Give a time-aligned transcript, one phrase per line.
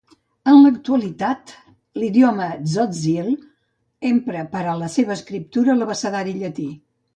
[0.51, 1.53] En l'actualitat
[2.03, 3.29] l'idioma tzotzil
[4.15, 6.69] empra per a la seva escriptura l'abecedari llatí.